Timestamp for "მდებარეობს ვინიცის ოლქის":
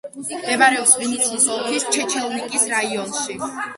0.35-1.85